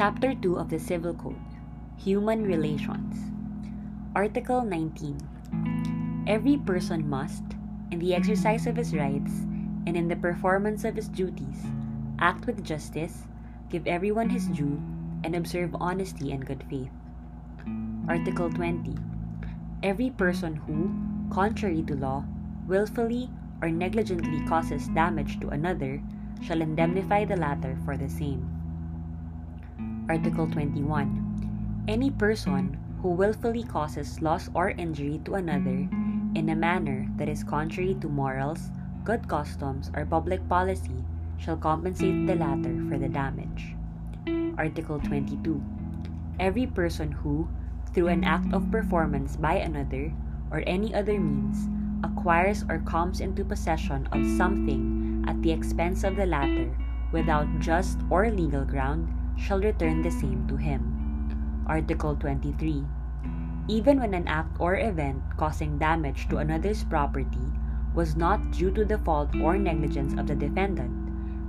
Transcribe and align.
Chapter 0.00 0.32
2 0.32 0.56
of 0.56 0.70
the 0.70 0.80
Civil 0.80 1.12
Code 1.12 1.36
Human 1.98 2.42
Relations. 2.42 3.20
Article 4.16 4.64
19. 4.64 6.24
Every 6.26 6.56
person 6.56 7.04
must, 7.06 7.44
in 7.90 7.98
the 7.98 8.14
exercise 8.14 8.66
of 8.66 8.76
his 8.76 8.96
rights 8.96 9.44
and 9.84 9.98
in 9.98 10.08
the 10.08 10.16
performance 10.16 10.86
of 10.86 10.96
his 10.96 11.06
duties, 11.06 11.68
act 12.18 12.46
with 12.46 12.64
justice, 12.64 13.28
give 13.68 13.86
everyone 13.86 14.30
his 14.30 14.46
due, 14.46 14.80
and 15.22 15.36
observe 15.36 15.76
honesty 15.76 16.32
and 16.32 16.46
good 16.46 16.64
faith. 16.70 16.96
Article 18.08 18.48
20. 18.48 18.96
Every 19.82 20.08
person 20.16 20.56
who, 20.56 20.96
contrary 21.28 21.82
to 21.82 21.94
law, 21.94 22.24
wilfully 22.66 23.28
or 23.60 23.68
negligently 23.68 24.40
causes 24.48 24.88
damage 24.96 25.38
to 25.40 25.50
another 25.50 26.00
shall 26.40 26.62
indemnify 26.62 27.26
the 27.26 27.36
latter 27.36 27.76
for 27.84 27.98
the 27.98 28.08
same. 28.08 28.59
Article 30.10 30.50
21. 30.50 31.86
Any 31.86 32.10
person 32.10 32.74
who 33.00 33.14
wilfully 33.14 33.62
causes 33.62 34.20
loss 34.20 34.50
or 34.54 34.70
injury 34.70 35.22
to 35.24 35.34
another 35.38 35.86
in 36.34 36.50
a 36.50 36.56
manner 36.56 37.06
that 37.14 37.28
is 37.28 37.44
contrary 37.44 37.94
to 38.02 38.08
morals, 38.08 38.74
good 39.04 39.28
customs, 39.28 39.88
or 39.94 40.04
public 40.04 40.42
policy 40.48 41.06
shall 41.38 41.56
compensate 41.56 42.26
the 42.26 42.34
latter 42.34 42.74
for 42.90 42.98
the 42.98 43.06
damage. 43.06 43.76
Article 44.58 44.98
22. 44.98 45.62
Every 46.40 46.66
person 46.66 47.12
who, 47.12 47.46
through 47.94 48.08
an 48.08 48.24
act 48.24 48.52
of 48.52 48.68
performance 48.72 49.36
by 49.36 49.62
another 49.62 50.10
or 50.50 50.64
any 50.66 50.92
other 50.92 51.20
means, 51.20 51.70
acquires 52.02 52.64
or 52.68 52.82
comes 52.82 53.20
into 53.20 53.44
possession 53.44 54.08
of 54.10 54.26
something 54.34 55.22
at 55.28 55.40
the 55.42 55.52
expense 55.52 56.02
of 56.02 56.16
the 56.16 56.26
latter 56.26 56.74
without 57.12 57.46
just 57.60 58.02
or 58.10 58.28
legal 58.28 58.64
ground 58.64 59.06
shall 59.40 59.60
return 59.60 60.02
the 60.02 60.10
same 60.12 60.46
to 60.46 60.56
him. 60.56 60.84
Article 61.66 62.14
23. 62.14 62.84
Even 63.68 64.00
when 64.00 64.12
an 64.12 64.28
act 64.28 64.54
or 64.60 64.76
event 64.76 65.22
causing 65.36 65.78
damage 65.78 66.28
to 66.28 66.38
another's 66.38 66.84
property 66.84 67.48
was 67.94 68.16
not 68.16 68.50
due 68.52 68.70
to 68.70 68.84
the 68.84 68.98
fault 68.98 69.34
or 69.40 69.56
negligence 69.56 70.12
of 70.20 70.26
the 70.26 70.34
defendant, 70.36 70.92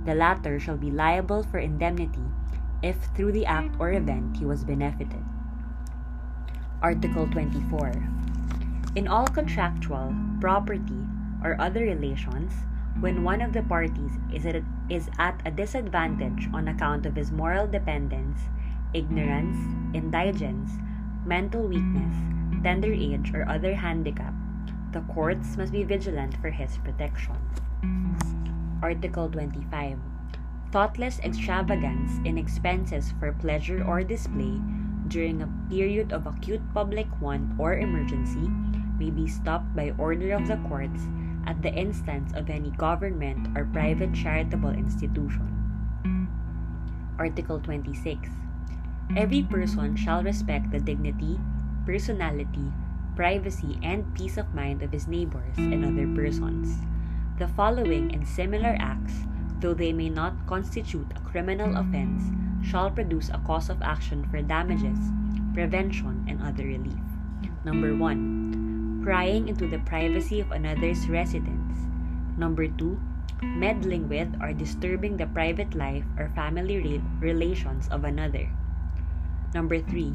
the 0.06 0.14
latter 0.14 0.58
shall 0.58 0.76
be 0.76 0.90
liable 0.90 1.42
for 1.44 1.58
indemnity 1.58 2.24
if 2.82 2.96
through 3.14 3.32
the 3.32 3.46
act 3.46 3.76
or 3.78 3.92
event 3.92 4.36
he 4.36 4.44
was 4.44 4.64
benefited. 4.64 5.22
Article 6.82 7.28
24. 7.30 7.92
In 8.96 9.06
all 9.06 9.26
contractual, 9.26 10.14
property, 10.40 11.06
or 11.44 11.60
other 11.60 11.82
relations, 11.82 12.52
when 13.00 13.24
one 13.24 13.40
of 13.40 13.52
the 13.52 13.62
parties 13.62 14.12
is 14.32 14.46
at, 14.46 14.62
is 14.88 15.08
at 15.18 15.40
a 15.44 15.50
disadvantage 15.50 16.48
on 16.52 16.68
account 16.68 17.06
of 17.06 17.16
his 17.16 17.32
moral 17.32 17.66
dependence, 17.66 18.40
ignorance, 18.94 19.56
indigence, 19.94 20.70
mental 21.24 21.62
weakness, 21.62 22.14
tender 22.62 22.92
age, 22.92 23.32
or 23.34 23.48
other 23.48 23.74
handicap, 23.74 24.34
the 24.92 25.00
courts 25.12 25.56
must 25.56 25.72
be 25.72 25.82
vigilant 25.82 26.36
for 26.40 26.50
his 26.50 26.76
protection. 26.78 27.36
Article 28.82 29.28
25. 29.30 29.98
Thoughtless 30.70 31.18
extravagance 31.20 32.12
in 32.24 32.38
expenses 32.38 33.12
for 33.18 33.32
pleasure 33.32 33.84
or 33.84 34.02
display 34.02 34.60
during 35.08 35.42
a 35.42 35.52
period 35.68 36.12
of 36.12 36.26
acute 36.26 36.62
public 36.72 37.06
want 37.20 37.58
or 37.58 37.76
emergency 37.76 38.48
may 38.98 39.10
be 39.10 39.26
stopped 39.26 39.74
by 39.74 39.92
order 39.98 40.32
of 40.32 40.46
the 40.46 40.56
courts 40.68 41.08
at 41.46 41.62
the 41.62 41.72
instance 41.72 42.32
of 42.34 42.50
any 42.50 42.70
government 42.70 43.56
or 43.56 43.64
private 43.72 44.14
charitable 44.14 44.70
institution. 44.70 45.48
Article 47.18 47.60
26. 47.60 48.28
Every 49.16 49.42
person 49.42 49.96
shall 49.96 50.22
respect 50.22 50.70
the 50.70 50.80
dignity, 50.80 51.38
personality, 51.84 52.72
privacy, 53.14 53.78
and 53.82 54.14
peace 54.14 54.38
of 54.38 54.54
mind 54.54 54.82
of 54.82 54.92
his 54.92 55.06
neighbors 55.06 55.56
and 55.58 55.84
other 55.84 56.08
persons. 56.14 56.80
The 57.38 57.48
following 57.48 58.14
and 58.14 58.26
similar 58.26 58.76
acts, 58.78 59.14
though 59.60 59.74
they 59.74 59.92
may 59.92 60.08
not 60.08 60.46
constitute 60.46 61.12
a 61.14 61.20
criminal 61.20 61.76
offense, 61.76 62.22
shall 62.64 62.90
produce 62.90 63.28
a 63.28 63.40
cause 63.46 63.68
of 63.68 63.82
action 63.82 64.24
for 64.30 64.40
damages, 64.40 64.98
prevention, 65.52 66.24
and 66.28 66.40
other 66.42 66.64
relief. 66.64 67.02
Number 67.64 67.94
1. 67.94 68.61
Prying 69.02 69.48
into 69.50 69.66
the 69.66 69.82
privacy 69.82 70.38
of 70.38 70.54
another's 70.54 71.10
residence. 71.10 71.74
Number 72.38 72.70
2. 72.70 72.94
Meddling 73.42 74.08
with 74.08 74.30
or 74.38 74.54
disturbing 74.54 75.16
the 75.16 75.26
private 75.26 75.74
life 75.74 76.06
or 76.16 76.30
family 76.38 76.78
re- 76.78 77.02
relations 77.18 77.90
of 77.90 78.04
another. 78.04 78.46
Number 79.54 79.82
3. 79.82 80.14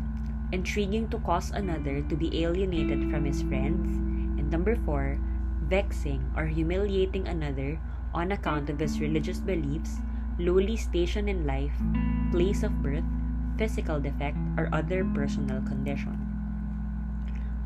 Intriguing 0.53 1.11
to 1.11 1.19
cause 1.19 1.51
another 1.51 1.99
to 2.07 2.15
be 2.15 2.31
alienated 2.43 3.11
from 3.11 3.25
his 3.25 3.43
friends. 3.43 3.91
And 4.39 4.49
number 4.49 4.79
4. 4.87 5.19
Vexing 5.67 6.23
or 6.37 6.47
humiliating 6.47 7.27
another 7.27 7.77
on 8.13 8.31
account 8.31 8.69
of 8.69 8.79
his 8.79 9.01
religious 9.01 9.39
beliefs, 9.43 9.99
lowly 10.39 10.77
station 10.77 11.27
in 11.27 11.45
life, 11.45 11.75
place 12.31 12.63
of 12.63 12.71
birth, 12.81 13.03
physical 13.57 13.99
defect, 13.99 14.37
or 14.55 14.69
other 14.71 15.03
personal 15.13 15.59
condition. 15.67 16.26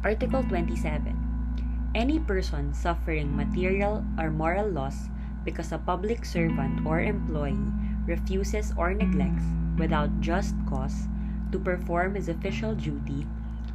Article 0.01 0.41
27. 0.41 1.94
Any 1.94 2.17
person 2.17 2.73
suffering 2.73 3.38
material 3.38 4.01
or 4.17 4.34
moral 4.34 4.66
loss 4.66 5.13
because 5.45 5.72
a 5.72 5.78
public 5.78 6.25
servant 6.25 6.81
or 6.89 7.01
employee 7.06 7.69
refuses 8.09 8.73
or 8.75 8.97
neglects, 8.97 9.45
without 9.78 10.09
just 10.19 10.57
cause, 10.66 11.06
to 11.51 11.59
perform 11.61 12.16
his 12.16 12.29
official 12.29 12.73
duty 12.73 13.29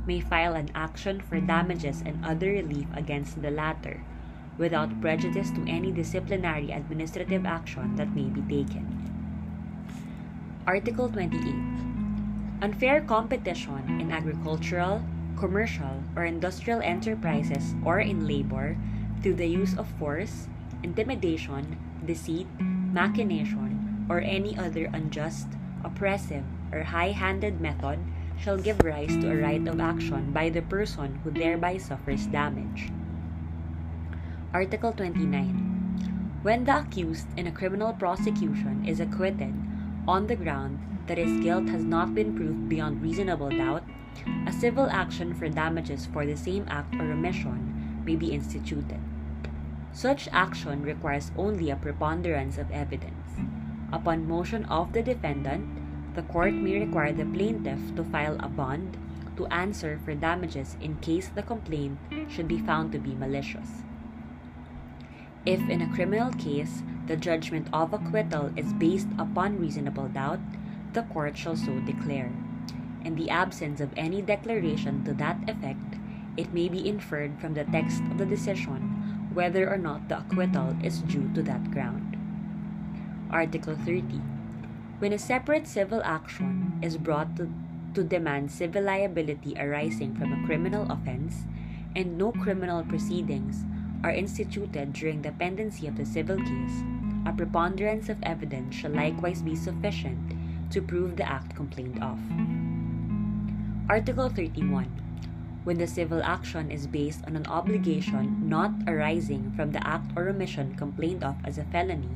may 0.05 0.19
file 0.19 0.59
an 0.59 0.67
action 0.75 1.21
for 1.23 1.39
damages 1.39 2.03
and 2.03 2.19
other 2.27 2.51
relief 2.51 2.91
against 2.99 3.41
the 3.41 3.55
latter, 3.55 4.03
without 4.59 5.01
prejudice 5.01 5.55
to 5.55 5.63
any 5.71 5.93
disciplinary 5.93 6.73
administrative 6.73 7.47
action 7.47 7.95
that 7.95 8.11
may 8.19 8.27
be 8.35 8.43
taken. 8.43 8.83
Article 10.67 11.09
28. 11.09 11.39
Unfair 12.67 13.01
competition 13.03 14.01
in 14.01 14.11
agricultural, 14.11 15.07
commercial, 15.37 16.03
or 16.17 16.25
industrial 16.25 16.81
enterprises 16.81 17.75
or 17.85 18.01
in 18.01 18.27
labor 18.27 18.77
through 19.23 19.35
the 19.35 19.47
use 19.47 19.77
of 19.77 19.87
force, 19.99 20.49
intimidation, 20.83 21.77
deceit, 22.05 22.49
machination, 22.61 24.07
or 24.09 24.21
any 24.21 24.57
other 24.57 24.89
unjust, 24.93 25.49
oppressive, 25.85 26.45
or 26.73 26.83
high 26.83 27.11
handed 27.11 27.61
method 27.61 27.99
shall 28.39 28.57
give 28.57 28.85
rise 28.85 29.17
to 29.17 29.31
a 29.31 29.37
right 29.37 29.67
of 29.67 29.81
action 29.81 30.33
by 30.33 30.49
the 30.49 30.63
person 30.63 31.21
who 31.25 31.31
thereby 31.31 31.77
suffers 31.77 32.27
damage. 32.27 32.93
Article 34.53 34.93
29. 34.93 36.41
When 36.43 36.65
the 36.65 36.79
accused 36.79 37.27
in 37.37 37.47
a 37.47 37.53
criminal 37.53 37.93
prosecution 37.93 38.85
is 38.87 39.01
acquitted 39.01 39.55
on 40.07 40.27
the 40.27 40.37
ground 40.37 40.79
that 41.07 41.19
his 41.19 41.41
guilt 41.41 41.69
has 41.69 41.85
not 41.85 42.15
been 42.15 42.37
proved 42.37 42.69
beyond 42.69 43.03
reasonable 43.03 43.51
doubt, 43.51 43.83
a 44.47 44.53
civil 44.53 44.87
action 44.91 45.35
for 45.35 45.49
damages 45.49 46.07
for 46.07 46.25
the 46.25 46.37
same 46.37 46.65
act 46.69 46.95
or 46.95 47.13
omission 47.13 48.03
may 48.05 48.17
be 48.17 48.33
instituted. 48.33 49.01
Such 49.93 50.29
action 50.33 50.83
requires 50.83 51.33
only 51.37 51.71
a 51.71 51.77
preponderance 51.77 52.59
of 52.59 52.71
evidence. 52.71 53.41
Upon 53.93 54.29
motion 54.29 54.65
of 54.67 54.93
the 54.93 55.03
defendant, 55.03 56.15
the 56.15 56.23
court 56.23 56.55
may 56.55 56.81
require 56.81 57.13
the 57.13 57.25
plaintiff 57.25 57.95
to 57.97 58.05
file 58.05 58.37
a 58.41 58.49
bond 58.49 58.97
to 59.37 59.47
answer 59.47 60.01
for 60.05 60.15
damages 60.15 60.77
in 60.81 60.97
case 60.97 61.29
the 61.29 61.43
complaint 61.43 61.99
should 62.29 62.49
be 62.49 62.59
found 62.59 62.93
to 62.93 62.99
be 62.99 63.15
malicious. 63.15 63.83
If 65.45 65.61
in 65.69 65.83
a 65.83 65.95
criminal 65.95 66.33
case 66.33 66.83
the 67.07 67.17
judgment 67.17 67.69
of 67.73 67.93
acquittal 67.93 68.51
is 68.57 68.73
based 68.73 69.09
upon 69.19 69.61
reasonable 69.61 70.09
doubt, 70.09 70.41
the 70.93 71.03
court 71.03 71.37
shall 71.37 71.57
so 71.57 71.79
declare. 71.81 72.33
In 73.07 73.15
the 73.15 73.31
absence 73.31 73.79
of 73.79 73.95
any 73.97 74.21
declaration 74.21 75.05
to 75.05 75.15
that 75.15 75.39
effect, 75.47 75.95
it 76.37 76.53
may 76.53 76.69
be 76.69 76.89
inferred 76.89 77.39
from 77.39 77.55
the 77.55 77.63
text 77.63 78.03
of 78.11 78.19
the 78.19 78.27
decision 78.27 79.31
whether 79.33 79.71
or 79.71 79.79
not 79.79 80.09
the 80.09 80.19
acquittal 80.19 80.75
is 80.83 81.03
due 81.03 81.31
to 81.35 81.43
that 81.45 81.71
ground. 81.71 82.19
Article 83.31 83.77
30. 83.77 84.21
When 84.99 85.13
a 85.13 85.23
separate 85.23 85.69
civil 85.69 86.03
action 86.03 86.81
is 86.83 86.97
brought 86.97 87.37
to, 87.37 87.49
to 87.95 88.03
demand 88.03 88.51
civil 88.51 88.83
liability 88.83 89.55
arising 89.57 90.17
from 90.17 90.33
a 90.33 90.45
criminal 90.45 90.91
offense, 90.91 91.47
and 91.95 92.19
no 92.19 92.33
criminal 92.33 92.83
proceedings 92.83 93.63
are 94.03 94.11
instituted 94.11 94.93
during 94.93 95.23
the 95.23 95.31
pendency 95.31 95.87
of 95.87 95.97
the 95.97 96.05
civil 96.05 96.39
case, 96.39 96.83
a 97.25 97.33
preponderance 97.33 98.09
of 98.09 98.19
evidence 98.25 98.75
shall 98.75 98.91
likewise 98.91 99.43
be 99.43 99.55
sufficient 99.55 100.19
to 100.73 100.83
prove 100.83 101.15
the 101.15 101.29
act 101.29 101.55
complained 101.55 102.03
of. 102.03 102.19
Article 103.89 104.29
31. 104.29 104.91
When 105.63 105.79
the 105.79 105.87
civil 105.87 106.21
action 106.25 106.73
is 106.73 106.89
based 106.89 107.23
on 107.25 107.37
an 107.37 107.47
obligation 107.47 108.49
not 108.49 108.75
arising 108.89 109.53
from 109.55 109.71
the 109.71 109.87
act 109.87 110.11
or 110.17 110.29
omission 110.29 110.75
complained 110.75 111.23
of 111.23 111.37
as 111.45 111.57
a 111.57 111.63
felony, 111.71 112.11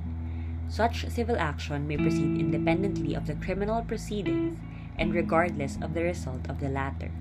such 0.66 1.08
civil 1.08 1.38
action 1.38 1.86
may 1.86 1.96
proceed 1.96 2.40
independently 2.42 3.14
of 3.14 3.28
the 3.28 3.36
criminal 3.38 3.82
proceedings 3.82 4.58
and 4.98 5.14
regardless 5.14 5.78
of 5.80 5.94
the 5.94 6.02
result 6.02 6.42
of 6.50 6.58
the 6.58 6.68
latter. 6.68 7.12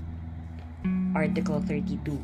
Article 1.14 1.62
32. 1.62 2.18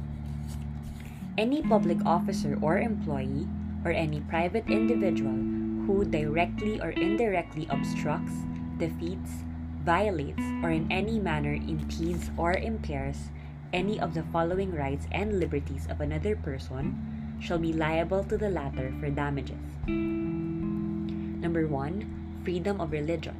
Any 1.37 1.61
public 1.61 2.03
officer 2.07 2.57
or 2.59 2.79
employee 2.79 3.45
or 3.85 3.91
any 3.91 4.21
private 4.21 4.65
individual 4.65 5.37
who 5.85 6.03
directly 6.09 6.81
or 6.81 6.89
indirectly 6.89 7.67
obstructs, 7.69 8.33
defeats, 8.79 9.45
violates, 9.85 10.41
or 10.63 10.71
in 10.71 10.91
any 10.91 11.19
manner 11.19 11.53
impedes 11.53 12.31
or 12.35 12.53
impairs 12.57 13.29
any 13.71 13.99
of 13.99 14.13
the 14.13 14.23
following 14.33 14.73
rights 14.73 15.05
and 15.11 15.39
liberties 15.39 15.87
of 15.89 16.01
another 16.01 16.35
person 16.35 16.97
shall 17.39 17.59
be 17.59 17.73
liable 17.73 18.23
to 18.23 18.37
the 18.37 18.49
latter 18.49 18.91
for 18.99 19.09
damages. 19.09 19.61
Number 19.85 21.67
1. 21.67 22.41
Freedom 22.43 22.81
of 22.81 22.91
religion. 22.91 23.35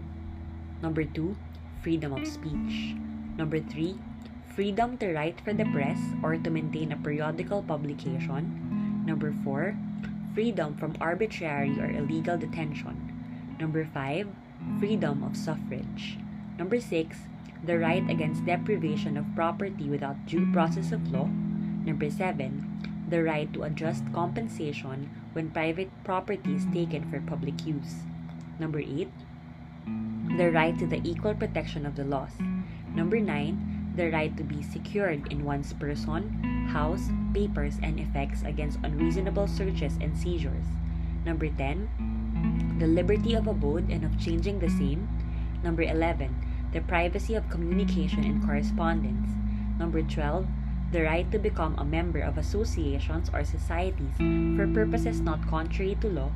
Number 0.81 1.03
2. 1.03 1.35
Freedom 1.81 2.13
of 2.13 2.27
speech. 2.27 2.93
Number 3.37 3.59
3. 3.59 3.97
Freedom 4.53 4.97
to 4.99 5.13
write 5.13 5.41
for 5.41 5.53
the 5.53 5.65
press 5.73 5.99
or 6.21 6.37
to 6.37 6.49
maintain 6.49 6.91
a 6.91 6.97
periodical 6.97 7.63
publication. 7.63 9.03
Number 9.05 9.33
4 9.43 9.75
freedom 10.35 10.75
from 10.75 10.93
arbitrary 10.99 11.79
or 11.79 11.89
illegal 11.89 12.37
detention. 12.37 12.99
Number 13.57 13.87
5, 13.87 14.27
freedom 14.79 15.23
of 15.23 15.37
suffrage. 15.37 16.19
Number 16.57 16.79
6, 16.79 17.17
the 17.63 17.77
right 17.77 18.07
against 18.09 18.45
deprivation 18.45 19.17
of 19.17 19.25
property 19.35 19.89
without 19.89 20.25
due 20.25 20.51
process 20.53 20.91
of 20.91 21.11
law. 21.11 21.25
Number 21.25 22.09
7, 22.09 23.07
the 23.09 23.23
right 23.23 23.51
to 23.53 23.63
a 23.63 23.69
just 23.69 24.03
compensation 24.13 25.09
when 25.33 25.51
private 25.51 25.91
property 26.03 26.55
is 26.55 26.65
taken 26.73 27.09
for 27.11 27.19
public 27.21 27.65
use. 27.65 28.03
Number 28.57 28.79
8, 28.79 29.09
the 30.37 30.51
right 30.51 30.77
to 30.79 30.87
the 30.87 31.01
equal 31.03 31.35
protection 31.35 31.85
of 31.85 31.95
the 31.95 32.03
laws. 32.03 32.31
Number 32.93 33.19
9, 33.19 33.93
the 33.95 34.11
right 34.11 34.35
to 34.37 34.43
be 34.43 34.63
secured 34.63 35.31
in 35.31 35.45
one's 35.45 35.73
person, 35.73 36.43
house, 36.71 37.07
papers, 37.33 37.77
and 37.81 37.99
effects 37.99 38.43
against 38.43 38.79
unreasonable 38.83 39.47
searches 39.47 39.97
and 40.01 40.17
seizures. 40.17 40.65
Number 41.25 41.49
10. 41.49 42.75
The 42.79 42.87
liberty 42.87 43.33
of 43.35 43.47
abode 43.47 43.89
and 43.89 44.03
of 44.03 44.19
changing 44.19 44.59
the 44.59 44.69
same. 44.69 45.07
Number 45.63 45.83
11. 45.83 46.34
The 46.75 46.83
privacy 46.83 47.39
of 47.39 47.47
communication 47.47 48.27
and 48.27 48.43
correspondence. 48.43 49.31
Number 49.79 50.03
12. 50.03 50.43
The 50.91 51.07
right 51.07 51.23
to 51.31 51.39
become 51.39 51.79
a 51.79 51.87
member 51.87 52.19
of 52.19 52.37
associations 52.37 53.31
or 53.31 53.47
societies 53.47 54.19
for 54.19 54.67
purposes 54.67 55.23
not 55.23 55.47
contrary 55.47 55.95
to 56.03 56.11
law. 56.11 56.31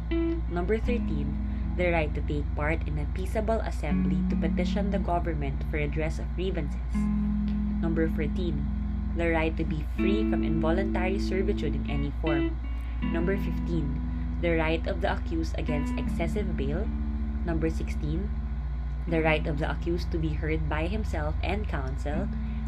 Number 0.48 0.80
13. 0.80 1.76
The 1.76 1.92
right 1.92 2.16
to 2.16 2.24
take 2.24 2.48
part 2.56 2.88
in 2.88 2.98
a 2.98 3.12
peaceable 3.12 3.60
assembly 3.68 4.24
to 4.32 4.40
petition 4.40 4.96
the 4.96 5.04
government 5.04 5.68
for 5.68 5.76
redress 5.76 6.24
of 6.24 6.32
grievances. 6.40 6.96
Number 7.84 8.08
14 8.08 8.80
the 9.20 9.32
right 9.36 9.56
to 9.58 9.66
be 9.66 9.84
free 9.98 10.24
from 10.30 10.44
involuntary 10.44 11.20
servitude 11.20 11.76
in 11.76 11.90
any 11.92 12.14
form. 12.22 12.56
Number 13.02 13.36
15, 13.36 14.40
the 14.42 14.56
right 14.56 14.86
of 14.88 15.02
the 15.02 15.12
accused 15.12 15.60
against 15.60 15.98
excessive 16.00 16.56
bail. 16.56 16.88
Number 17.46 17.70
16, 17.70 18.30
the 19.10 19.18
mm-hmm. 19.18 19.26
right 19.26 19.48
of 19.48 19.60
the 19.60 19.70
accused 19.70 20.12
to 20.12 20.18
be 20.18 20.30
heard 20.30 20.70
by 20.70 20.88
himself 20.88 21.36
and 21.44 21.68
counsel, 21.68 22.28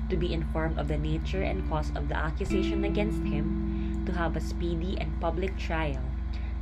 to 0.09 0.17
be 0.17 0.33
informed 0.33 0.77
of 0.77 0.87
the 0.87 0.97
nature 0.97 1.41
and 1.41 1.67
cause 1.69 1.91
of 1.95 2.09
the 2.09 2.17
accusation 2.17 2.83
against 2.83 3.23
him, 3.23 4.03
to 4.05 4.11
have 4.11 4.35
a 4.35 4.41
speedy 4.41 4.97
and 4.99 5.21
public 5.21 5.57
trial, 5.57 6.03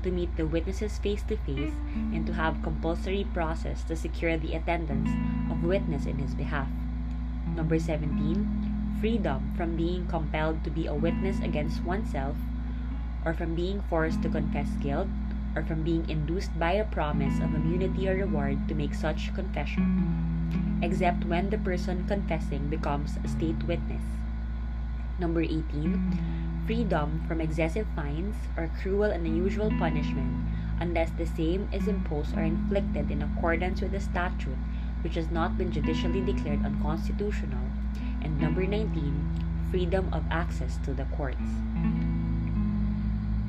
to 0.03 0.11
meet 0.11 0.35
the 0.37 0.45
witnesses 0.45 0.97
face 0.99 1.23
to 1.23 1.37
face, 1.37 1.73
and 2.13 2.25
to 2.27 2.33
have 2.33 2.61
compulsory 2.61 3.25
process 3.33 3.83
to 3.83 3.95
secure 3.95 4.37
the 4.37 4.53
attendance 4.53 5.09
of 5.51 5.63
witness 5.63 6.05
in 6.05 6.17
his 6.19 6.35
behalf. 6.35 6.67
Number 7.55 7.79
17, 7.79 8.97
freedom 9.01 9.53
from 9.55 9.75
being 9.75 10.05
compelled 10.07 10.63
to 10.63 10.69
be 10.69 10.85
a 10.85 10.93
witness 10.93 11.39
against 11.39 11.83
oneself, 11.83 12.35
or 13.25 13.33
from 13.33 13.55
being 13.55 13.81
forced 13.89 14.21
to 14.21 14.29
confess 14.29 14.69
guilt, 14.79 15.07
or 15.55 15.63
from 15.63 15.83
being 15.83 16.07
induced 16.09 16.57
by 16.59 16.73
a 16.73 16.83
promise 16.85 17.39
of 17.39 17.53
immunity 17.53 18.07
or 18.07 18.15
reward 18.15 18.67
to 18.67 18.75
make 18.75 18.93
such 18.93 19.33
confession, 19.33 20.79
except 20.81 21.25
when 21.25 21.49
the 21.49 21.57
person 21.57 22.05
confessing 22.07 22.67
becomes 22.69 23.17
a 23.23 23.27
state 23.27 23.63
witness. 23.63 24.03
Number 25.19 25.41
18. 25.41 26.63
Freedom 26.65 27.23
from 27.27 27.41
excessive 27.41 27.87
fines 27.95 28.35
or 28.55 28.69
cruel 28.81 29.11
and 29.11 29.25
unusual 29.25 29.71
punishment 29.79 30.47
unless 30.79 31.09
the 31.11 31.25
same 31.25 31.67
is 31.73 31.87
imposed 31.87 32.37
or 32.37 32.41
inflicted 32.41 33.11
in 33.11 33.21
accordance 33.21 33.81
with 33.81 33.93
a 33.93 33.99
statute 33.99 34.57
which 35.01 35.15
has 35.15 35.29
not 35.31 35.57
been 35.57 35.71
judicially 35.71 36.21
declared 36.21 36.63
unconstitutional 36.63 37.63
and 38.21 38.39
number 38.39 38.65
19, 38.65 39.67
freedom 39.71 40.09
of 40.13 40.23
access 40.29 40.77
to 40.83 40.93
the 40.93 41.05
courts. 41.05 41.37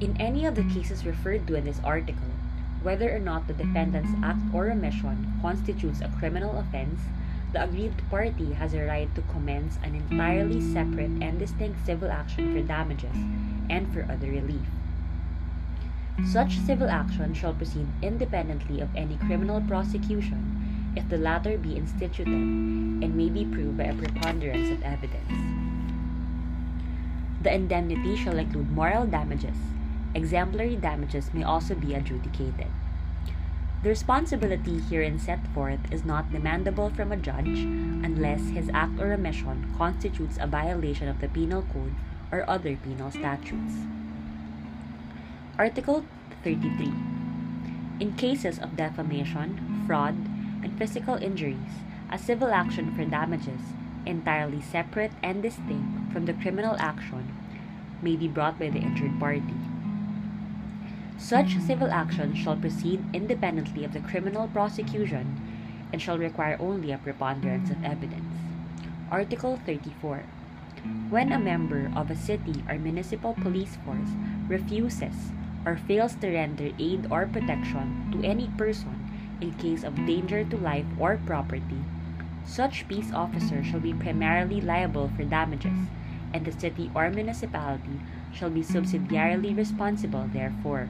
In 0.00 0.16
any 0.16 0.46
of 0.46 0.54
the 0.54 0.64
cases 0.64 1.04
referred 1.04 1.46
to 1.46 1.56
in 1.56 1.64
this 1.64 1.80
article, 1.84 2.32
whether 2.82 3.14
or 3.14 3.18
not 3.18 3.46
the 3.46 3.52
defendant's 3.52 4.16
act 4.22 4.40
or 4.54 4.70
omission 4.70 5.38
constitutes 5.42 6.00
a 6.00 6.08
criminal 6.08 6.56
offense, 6.56 7.02
the 7.52 7.62
aggrieved 7.62 8.08
party 8.08 8.54
has 8.54 8.72
a 8.72 8.82
right 8.82 9.14
to 9.14 9.20
commence 9.20 9.78
an 9.82 9.94
entirely 9.94 10.58
separate 10.72 11.12
and 11.20 11.38
distinct 11.38 11.84
civil 11.84 12.10
action 12.10 12.54
for 12.54 12.66
damages 12.66 13.14
and 13.68 13.92
for 13.92 14.10
other 14.10 14.28
relief. 14.28 14.66
Such 16.32 16.56
civil 16.60 16.88
action 16.88 17.34
shall 17.34 17.52
proceed 17.52 17.88
independently 18.00 18.80
of 18.80 18.88
any 18.96 19.18
criminal 19.18 19.60
prosecution 19.60 20.94
if 20.96 21.06
the 21.10 21.18
latter 21.18 21.58
be 21.58 21.76
instituted 21.76 22.32
and 22.32 23.14
may 23.14 23.28
be 23.28 23.44
proved 23.44 23.76
by 23.76 23.84
a 23.84 23.94
preponderance 23.94 24.70
of 24.70 24.82
evidence. 24.82 25.28
The 27.42 27.52
indemnity 27.52 28.16
shall 28.16 28.38
include 28.38 28.70
moral 28.70 29.04
damages. 29.06 29.56
Exemplary 30.14 30.76
damages 30.76 31.32
may 31.32 31.42
also 31.42 31.74
be 31.74 31.94
adjudicated. 31.94 32.66
The 33.82 33.88
responsibility 33.88 34.78
herein 34.78 35.18
set 35.18 35.46
forth 35.54 35.80
is 35.90 36.04
not 36.04 36.30
demandable 36.30 36.94
from 36.94 37.12
a 37.12 37.16
judge 37.16 37.64
unless 38.04 38.50
his 38.50 38.68
act 38.74 39.00
or 39.00 39.12
omission 39.12 39.72
constitutes 39.78 40.36
a 40.40 40.46
violation 40.46 41.08
of 41.08 41.20
the 41.20 41.28
Penal 41.28 41.62
Code 41.72 41.94
or 42.30 42.48
other 42.48 42.76
penal 42.76 43.10
statutes. 43.10 43.86
Article 45.58 46.04
33. 46.42 46.92
In 48.00 48.14
cases 48.16 48.58
of 48.58 48.76
defamation, 48.76 49.84
fraud, 49.86 50.16
and 50.62 50.76
physical 50.76 51.16
injuries, 51.16 51.84
a 52.10 52.18
civil 52.18 52.50
action 52.50 52.94
for 52.94 53.04
damages, 53.04 53.60
entirely 54.04 54.60
separate 54.60 55.12
and 55.22 55.42
distinct 55.42 56.12
from 56.12 56.26
the 56.26 56.34
criminal 56.34 56.76
action, 56.78 57.28
may 58.02 58.16
be 58.16 58.28
brought 58.28 58.58
by 58.58 58.68
the 58.68 58.80
injured 58.80 59.18
party. 59.20 59.59
Such 61.20 61.60
civil 61.60 61.92
action 61.92 62.34
shall 62.34 62.56
proceed 62.56 63.04
independently 63.12 63.84
of 63.84 63.92
the 63.92 64.00
criminal 64.00 64.48
prosecution 64.48 65.38
and 65.92 66.00
shall 66.00 66.18
require 66.18 66.56
only 66.58 66.92
a 66.92 66.98
preponderance 66.98 67.70
of 67.70 67.84
evidence. 67.84 68.34
Article 69.10 69.60
34. 69.66 70.24
When 71.10 71.30
a 71.30 71.38
member 71.38 71.92
of 71.94 72.10
a 72.10 72.16
city 72.16 72.64
or 72.68 72.78
municipal 72.78 73.34
police 73.34 73.76
force 73.84 74.08
refuses 74.48 75.30
or 75.66 75.76
fails 75.76 76.16
to 76.16 76.32
render 76.32 76.72
aid 76.80 77.06
or 77.10 77.26
protection 77.26 78.10
to 78.12 78.26
any 78.26 78.48
person 78.56 79.36
in 79.42 79.52
case 79.54 79.84
of 79.84 79.94
danger 80.06 80.42
to 80.42 80.56
life 80.56 80.86
or 80.98 81.20
property, 81.26 81.84
such 82.46 82.88
peace 82.88 83.12
officer 83.12 83.62
shall 83.62 83.80
be 83.80 83.92
primarily 83.92 84.60
liable 84.60 85.10
for 85.14 85.24
damages, 85.24 85.86
and 86.32 86.46
the 86.46 86.52
city 86.52 86.90
or 86.94 87.10
municipality 87.10 88.00
shall 88.32 88.50
be 88.50 88.62
subsidiarily 88.62 89.54
responsible 89.54 90.26
therefore. 90.32 90.88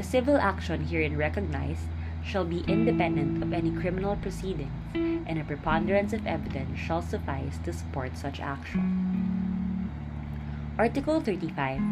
The 0.00 0.06
civil 0.06 0.38
action 0.38 0.86
herein 0.86 1.18
recognized 1.18 1.84
shall 2.24 2.46
be 2.46 2.64
independent 2.66 3.42
of 3.42 3.52
any 3.52 3.70
criminal 3.70 4.16
proceedings, 4.16 4.72
and 4.94 5.38
a 5.38 5.44
preponderance 5.44 6.14
of 6.14 6.26
evidence 6.26 6.78
shall 6.78 7.02
suffice 7.02 7.58
to 7.66 7.72
support 7.74 8.16
such 8.16 8.40
action. 8.40 9.90
Article 10.78 11.20
35. 11.20 11.82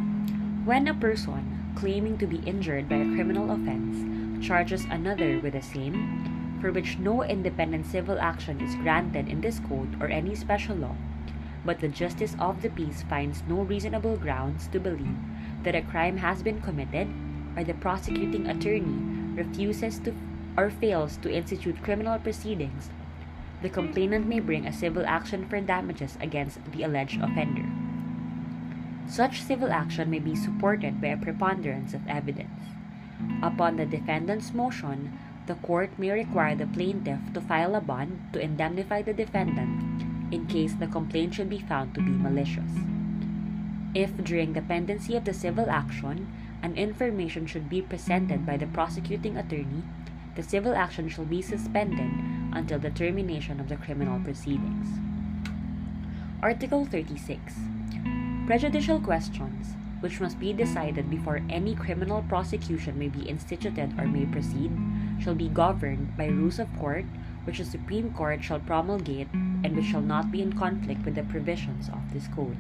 When 0.65 0.89
a 0.89 0.95
person 0.95 1.75
claiming 1.77 2.17
to 2.17 2.27
be 2.27 2.41
injured 2.49 2.89
by 2.89 2.97
a 2.97 3.13
criminal 3.15 3.51
offense 3.51 4.43
charges 4.43 4.87
another 4.89 5.39
with 5.41 5.53
the 5.53 5.61
same, 5.61 6.57
for 6.63 6.73
which 6.73 6.97
no 6.97 7.23
independent 7.23 7.85
civil 7.85 8.19
action 8.19 8.59
is 8.63 8.75
granted 8.77 9.29
in 9.29 9.43
this 9.43 9.61
code 9.69 10.01
or 10.01 10.09
any 10.09 10.35
special 10.35 10.77
law, 10.77 10.97
but 11.63 11.81
the 11.81 11.89
justice 11.89 12.35
of 12.41 12.63
the 12.63 12.71
peace 12.71 13.03
finds 13.03 13.43
no 13.47 13.57
reasonable 13.57 14.17
grounds 14.17 14.67
to 14.69 14.81
believe 14.81 15.19
that 15.63 15.75
a 15.75 15.83
crime 15.83 16.17
has 16.17 16.43
been 16.43 16.63
committed, 16.63 17.07
or 17.59 17.65
the 17.65 17.75
prosecuting 17.75 18.47
attorney 18.47 19.35
refuses 19.35 19.99
to 19.99 20.15
or 20.57 20.71
fails 20.71 21.17
to 21.19 21.33
institute 21.35 21.83
criminal 21.83 22.19
proceedings, 22.19 22.91
the 23.63 23.69
complainant 23.69 24.29
may 24.29 24.39
bring 24.39 24.65
a 24.65 24.73
civil 24.73 25.05
action 25.07 25.49
for 25.49 25.61
damages 25.61 26.17
against 26.21 26.63
the 26.71 26.85
alleged 26.85 27.21
offender. 27.21 27.67
Such 29.09 29.43
civil 29.43 29.73
action 29.73 30.09
may 30.09 30.21
be 30.21 30.37
supported 30.37 31.01
by 31.01 31.09
a 31.09 31.17
preponderance 31.17 31.95
of 31.95 32.07
evidence. 32.07 32.63
Upon 33.43 33.77
the 33.77 33.87
defendant's 33.87 34.55
motion, 34.55 35.19
the 35.47 35.57
court 35.57 35.91
may 35.99 36.11
require 36.11 36.55
the 36.55 36.67
plaintiff 36.67 37.19
to 37.35 37.41
file 37.41 37.75
a 37.75 37.81
bond 37.81 38.21
to 38.35 38.41
indemnify 38.41 39.03
the 39.03 39.15
defendant 39.15 40.03
in 40.31 40.47
case 40.47 40.75
the 40.75 40.87
complaint 40.87 41.35
should 41.35 41.51
be 41.51 41.59
found 41.59 41.95
to 41.95 42.01
be 42.01 42.11
malicious. 42.11 42.71
If 43.95 44.15
during 44.23 44.53
the 44.53 44.63
pendency 44.63 45.17
of 45.17 45.25
the 45.25 45.35
civil 45.35 45.71
action 45.71 46.31
an 46.63 46.77
information 46.77 47.47
should 47.47 47.69
be 47.69 47.83
presented 47.83 48.45
by 48.45 48.57
the 48.57 48.67
prosecuting 48.67 49.37
attorney, 49.37 49.83
the 50.37 50.43
civil 50.43 50.75
action 50.75 51.09
shall 51.09 51.25
be 51.25 51.43
suspended 51.43 52.11
until 52.53 52.79
the 52.79 52.91
termination 52.91 53.61
of 53.61 53.69
the 53.69 53.77
criminal 53.77 54.21
proceedings. 54.21 54.89
Article 56.43 56.85
36. 56.85 57.55
Prejudicial 58.47 59.01
questions, 59.01 59.75
which 60.01 60.21
must 60.21 60.39
be 60.39 60.53
decided 60.53 61.11
before 61.11 61.43
any 61.51 61.75
criminal 61.75 62.25
prosecution 62.29 62.99
may 62.99 63.09
be 63.09 63.29
instituted 63.29 63.99
or 63.99 64.07
may 64.07 64.25
proceed, 64.27 64.71
shall 65.21 65.35
be 65.35 65.49
governed 65.49 66.17
by 66.17 66.27
rules 66.27 66.59
of 66.59 66.69
court 66.79 67.05
which 67.45 67.59
the 67.59 67.65
Supreme 67.65 68.13
Court 68.13 68.45
shall 68.45 68.61
promulgate 68.61 69.33
and 69.33 69.75
which 69.75 69.87
shall 69.87 70.03
not 70.03 70.31
be 70.31 70.43
in 70.43 70.53
conflict 70.53 71.05
with 71.05 71.15
the 71.15 71.23
provisions 71.25 71.89
of 71.89 72.13
this 72.13 72.29
code. 72.29 72.57